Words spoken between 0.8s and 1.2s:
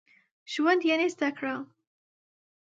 يعني